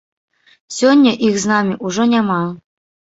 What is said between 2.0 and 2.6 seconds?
няма.